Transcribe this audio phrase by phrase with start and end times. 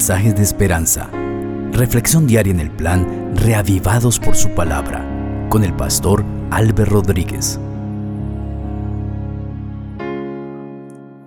[0.00, 1.10] mensajes de esperanza.
[1.72, 5.06] Reflexión diaria en el plan Reavivados por su palabra
[5.50, 7.60] con el pastor Álvaro Rodríguez.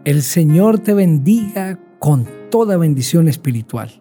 [0.06, 3.92] El Señor te bendiga con toda bendición espiritual.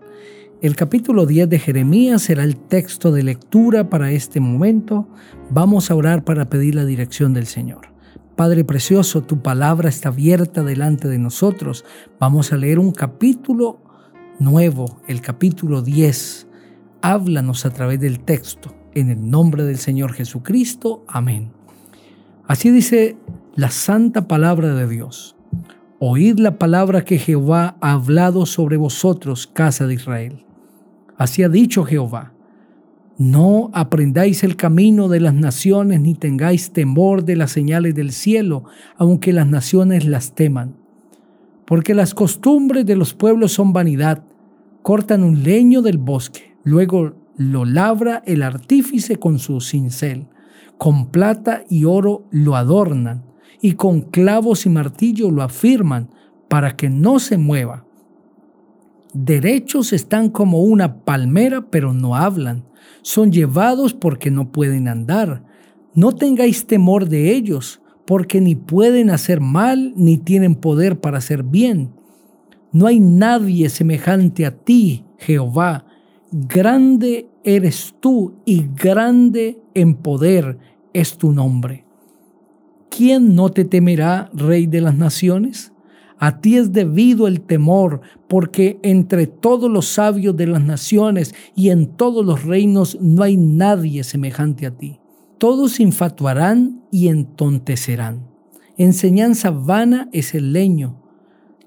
[0.62, 5.06] El capítulo 10 de Jeremías será el texto de lectura para este momento.
[5.50, 7.92] Vamos a orar para pedir la dirección del Señor.
[8.36, 11.84] Padre precioso, tu palabra está abierta delante de nosotros.
[12.18, 13.82] Vamos a leer un capítulo
[14.38, 16.46] nuevo, el capítulo 10.
[17.00, 18.74] Háblanos a través del texto.
[18.94, 21.04] En el nombre del Señor Jesucristo.
[21.08, 21.52] Amén.
[22.46, 23.16] Así dice
[23.54, 25.36] la santa palabra de Dios.
[25.98, 30.44] Oíd la palabra que Jehová ha hablado sobre vosotros, casa de Israel.
[31.16, 32.32] Así ha dicho Jehová
[33.22, 38.64] no aprendáis el camino de las naciones ni tengáis temor de las señales del cielo,
[38.96, 40.76] aunque las naciones las teman.
[41.66, 44.24] Porque las costumbres de los pueblos son vanidad.
[44.82, 50.26] Cortan un leño del bosque, luego lo labra el artífice con su cincel.
[50.78, 53.24] Con plata y oro lo adornan,
[53.60, 56.10] y con clavos y martillo lo afirman,
[56.48, 57.86] para que no se mueva.
[59.14, 62.64] Derechos están como una palmera, pero no hablan
[63.02, 65.44] son llevados porque no pueden andar.
[65.94, 71.42] No tengáis temor de ellos, porque ni pueden hacer mal ni tienen poder para hacer
[71.42, 71.90] bien.
[72.72, 75.84] No hay nadie semejante a ti, Jehová.
[76.30, 80.58] Grande eres tú y grande en poder
[80.92, 81.84] es tu nombre.
[82.88, 85.72] ¿Quién no te temerá, Rey de las Naciones?
[86.18, 91.70] A ti es debido el temor, porque entre todos los sabios de las naciones y
[91.70, 95.01] en todos los reinos no hay nadie semejante a ti.
[95.42, 98.28] Todos infatuarán y entontecerán.
[98.76, 101.02] Enseñanza vana es el leño.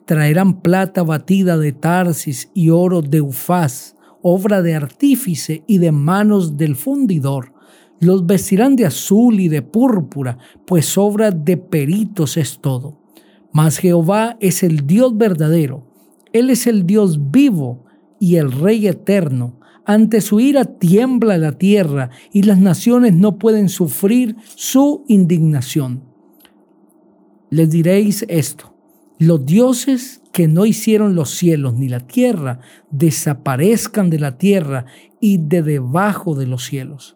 [0.05, 6.55] Traerán plata batida de Tarsis y oro de Ufaz, obra de artífice y de manos
[6.55, 7.51] del fundidor.
[7.99, 13.03] Los vestirán de azul y de púrpura, pues obra de peritos es todo
[13.55, 15.87] mas Jehová es el Dios verdadero,
[16.33, 17.85] Él es el Dios vivo
[18.19, 19.61] y el Rey eterno.
[19.85, 26.03] Ante su ira tiembla la tierra y las naciones no pueden sufrir su indignación.
[27.51, 28.73] Les diréis esto,
[29.19, 32.59] los dioses que no hicieron los cielos ni la tierra
[32.89, 34.85] desaparezcan de la tierra
[35.21, 37.15] y de debajo de los cielos.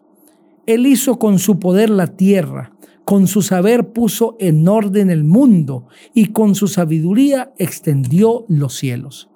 [0.66, 2.72] Él hizo con su poder la tierra,
[3.04, 9.28] con su saber puso en orden el mundo y con su sabiduría extendió los cielos.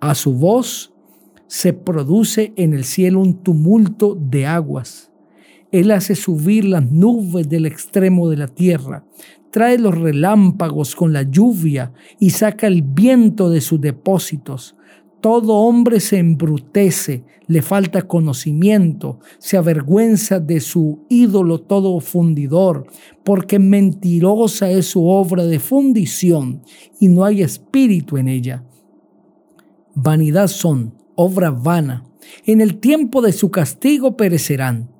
[0.00, 0.94] A su voz
[1.50, 5.10] se produce en el cielo un tumulto de aguas.
[5.72, 9.04] Él hace subir las nubes del extremo de la tierra,
[9.50, 14.76] trae los relámpagos con la lluvia y saca el viento de sus depósitos.
[15.20, 22.86] Todo hombre se embrutece, le falta conocimiento, se avergüenza de su ídolo todo fundidor,
[23.24, 26.62] porque mentirosa es su obra de fundición
[27.00, 28.64] y no hay espíritu en ella.
[29.96, 32.04] Vanidad son, obra vana.
[32.46, 34.90] En el tiempo de su castigo perecerán.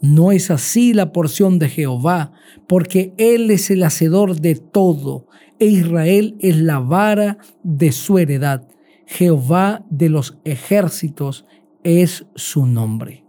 [0.00, 2.32] No es así la porción de Jehová,
[2.66, 5.26] porque Él es el hacedor de todo,
[5.58, 8.66] e Israel es la vara de su heredad.
[9.06, 11.44] Jehová de los ejércitos
[11.84, 13.24] es su nombre.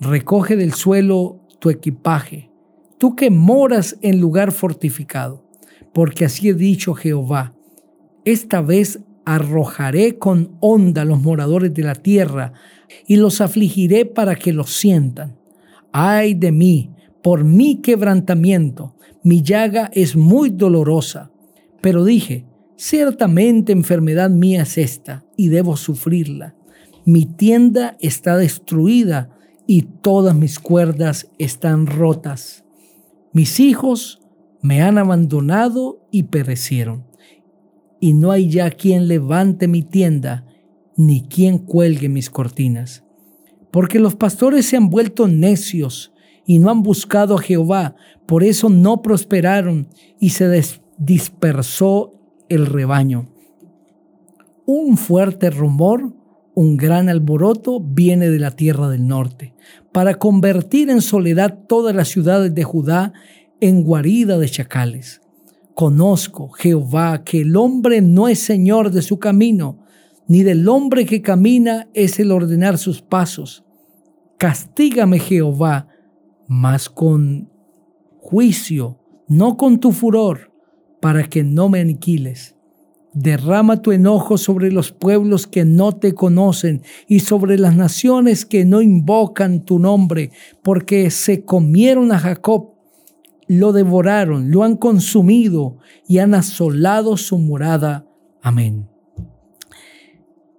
[0.00, 2.50] Recoge del suelo tu equipaje,
[2.98, 5.44] tú que moras en lugar fortificado,
[5.94, 7.54] porque así he dicho Jehová,
[8.24, 12.54] esta vez arrojaré con onda los moradores de la tierra
[13.06, 15.36] y los afligiré para que los sientan.
[15.92, 16.90] Ay de mí,
[17.22, 21.30] por mi quebrantamiento, mi llaga es muy dolorosa.
[21.82, 26.54] Pero dije, Ciertamente enfermedad mía es esta y debo sufrirla.
[27.06, 29.30] Mi tienda está destruida
[29.66, 32.64] y todas mis cuerdas están rotas.
[33.32, 34.20] Mis hijos
[34.60, 37.05] me han abandonado y perecieron.
[38.00, 40.44] Y no hay ya quien levante mi tienda,
[40.96, 43.04] ni quien cuelgue mis cortinas.
[43.70, 46.12] Porque los pastores se han vuelto necios
[46.46, 47.96] y no han buscado a Jehová,
[48.26, 49.88] por eso no prosperaron
[50.20, 50.62] y se
[50.98, 52.14] dispersó
[52.48, 53.28] el rebaño.
[54.64, 56.12] Un fuerte rumor,
[56.54, 59.54] un gran alboroto viene de la tierra del norte,
[59.92, 63.12] para convertir en soledad todas las ciudades de Judá
[63.60, 65.20] en guarida de chacales.
[65.76, 69.84] Conozco, Jehová, que el hombre no es señor de su camino,
[70.26, 73.62] ni del hombre que camina es el ordenar sus pasos.
[74.38, 75.88] Castígame, Jehová,
[76.48, 77.50] mas con
[78.18, 80.50] juicio, no con tu furor
[81.02, 82.56] para que no me aniquiles.
[83.12, 88.64] Derrama tu enojo sobre los pueblos que no te conocen y sobre las naciones que
[88.64, 90.30] no invocan tu nombre,
[90.62, 92.75] porque se comieron a Jacob,
[93.48, 98.06] lo devoraron, lo han consumido y han asolado su morada.
[98.42, 98.88] Amén.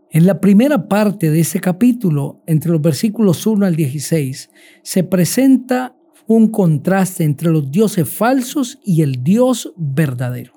[0.09, 4.49] En la primera parte de ese capítulo, entre los versículos 1 al 16,
[4.81, 5.95] se presenta
[6.27, 10.53] un contraste entre los dioses falsos y el Dios verdadero.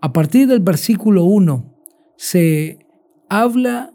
[0.00, 1.74] A partir del versículo 1
[2.16, 2.86] se
[3.28, 3.94] habla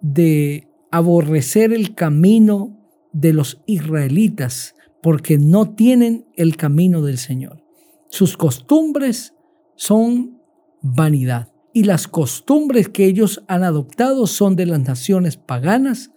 [0.00, 2.78] de aborrecer el camino
[3.12, 7.62] de los israelitas porque no tienen el camino del Señor.
[8.08, 9.34] Sus costumbres
[9.74, 10.40] son
[10.80, 16.12] vanidad y las costumbres que ellos han adoptado son de las naciones paganas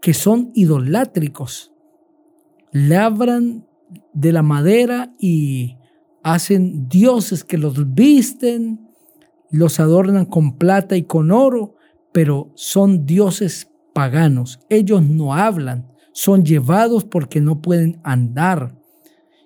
[0.00, 1.72] que son idolátricos.
[2.72, 3.66] Labran
[4.14, 5.76] de la madera y
[6.22, 8.88] hacen dioses que los visten,
[9.50, 11.76] los adornan con plata y con oro,
[12.12, 14.60] pero son dioses paganos.
[14.70, 18.74] Ellos no hablan, son llevados porque no pueden andar.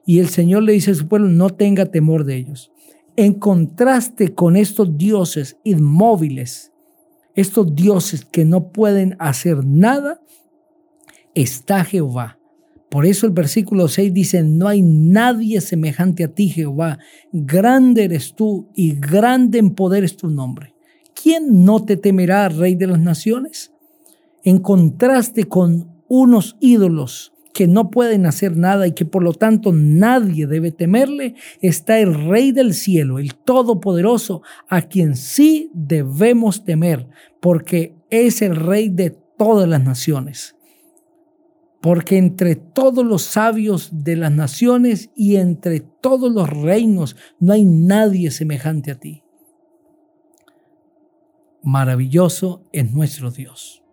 [0.04, 2.72] Y el Señor le dice a su pueblo, no tenga temor de ellos.
[3.16, 6.72] En contraste con estos dioses inmóviles,
[7.34, 10.20] estos dioses que no pueden hacer nada,
[11.34, 12.38] está Jehová,
[12.88, 16.98] por eso el versículo 6 dice, no hay nadie semejante a ti, Jehová.
[17.32, 20.74] Grande eres tú y grande en poder es tu nombre.
[21.20, 23.72] ¿Quién no te temerá, Rey de las Naciones?
[24.44, 29.72] En contraste con unos ídolos que no pueden hacer nada y que por lo tanto
[29.72, 37.08] nadie debe temerle, está el Rey del cielo, el Todopoderoso, a quien sí debemos temer,
[37.40, 40.56] porque es el Rey de todas las naciones
[41.86, 47.64] porque entre todos los sabios de las naciones y entre todos los reinos no hay
[47.64, 49.22] nadie semejante a ti.
[51.62, 53.85] Maravilloso es nuestro Dios.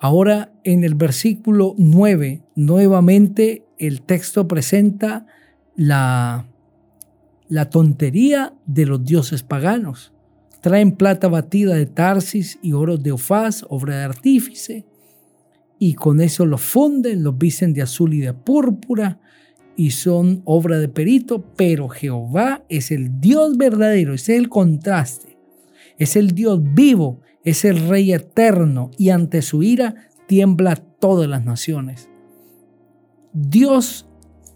[0.00, 5.26] Ahora en el versículo 9, nuevamente el texto presenta
[5.74, 6.46] la,
[7.48, 10.12] la tontería de los dioses paganos.
[10.60, 14.86] Traen plata batida de Tarsis y oro de Ofaz, obra de artífice
[15.78, 19.20] y con eso los funden, los visten de azul y de púrpura
[19.76, 25.38] y son obra de perito, pero Jehová es el Dios verdadero, es el contraste,
[25.98, 31.44] es el Dios vivo, es el Rey eterno y ante su ira tiembla todas las
[31.44, 32.08] naciones.
[33.32, 34.08] Dios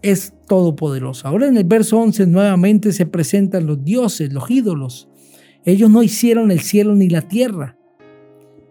[0.02, 1.28] es todopoderoso.
[1.28, 5.08] Ahora en el verso 11 nuevamente se presentan los dioses, los ídolos.
[5.64, 7.76] Ellos no hicieron el cielo ni la tierra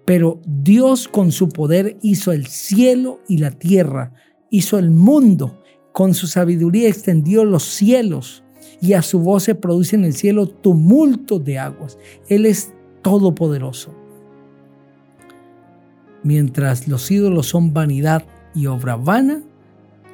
[0.06, 4.14] pero Dios con su poder hizo el cielo y la tierra,
[4.50, 5.62] hizo el mundo,
[5.94, 8.44] con su sabiduría extendió los cielos
[8.82, 11.98] y a su voz se produce en el cielo tumulto de aguas.
[12.28, 13.96] Él es todopoderoso.
[16.24, 18.24] Mientras los ídolos son vanidad
[18.54, 19.42] y obra vana,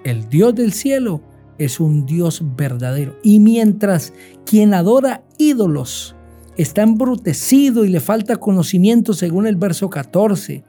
[0.03, 1.21] el Dios del cielo
[1.57, 3.17] es un Dios verdadero.
[3.23, 4.13] Y mientras
[4.45, 6.15] quien adora ídolos
[6.55, 10.63] está embrutecido y le falta conocimiento según el verso 14.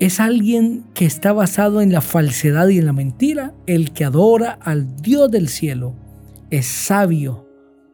[0.00, 3.54] Es alguien que está basado en la falsedad y en la mentira.
[3.66, 5.94] El que adora al Dios del cielo
[6.50, 7.48] es sabio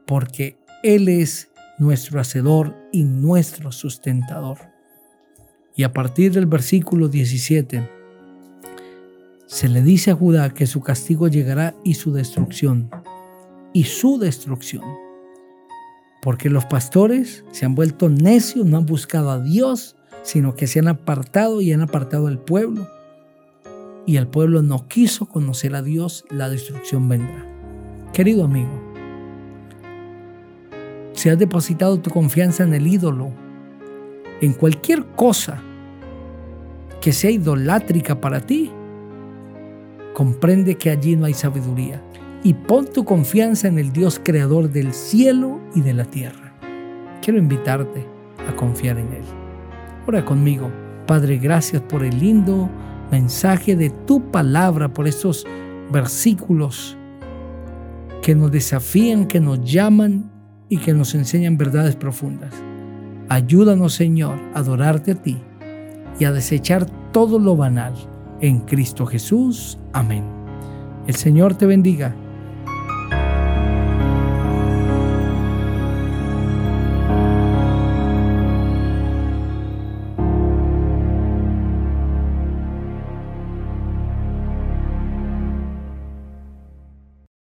[0.07, 4.70] porque Él es nuestro hacedor y nuestro sustentador.
[5.77, 7.89] Y a partir del versículo 17,
[9.47, 12.91] se le dice a Judá que su castigo llegará y su destrucción.
[13.73, 14.83] Y su destrucción
[16.21, 20.81] porque los pastores se han vuelto necios, no han buscado a Dios, sino que se
[20.81, 22.89] han apartado y han apartado al pueblo.
[24.07, 27.47] Y el pueblo no quiso conocer a Dios, la destrucción vendrá.
[28.13, 28.71] Querido amigo,
[31.15, 33.33] si has depositado tu confianza en el ídolo,
[34.41, 35.63] en cualquier cosa
[37.01, 38.71] que sea idolátrica para ti,
[40.15, 42.03] comprende que allí no hay sabiduría
[42.43, 46.55] y pon tu confianza en el Dios creador del cielo y de la tierra.
[47.23, 48.07] Quiero invitarte
[48.49, 49.25] a confiar en Él.
[50.07, 50.71] Ora conmigo.
[51.07, 52.71] Padre, gracias por el lindo
[53.11, 55.47] mensaje de tu palabra, por estos
[55.91, 56.97] versículos
[58.23, 60.31] que nos desafían, que nos llaman
[60.69, 62.55] y que nos enseñan verdades profundas.
[63.31, 65.39] Ayúdanos, Señor, a adorarte a ti
[66.19, 67.95] y a desechar todo lo banal.
[68.41, 69.79] En Cristo Jesús.
[69.93, 70.25] Amén.
[71.07, 72.13] El Señor te bendiga